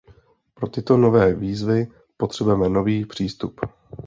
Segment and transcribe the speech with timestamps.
[0.53, 3.61] Pro tyto nové výzvy potřebujeme nový přístup.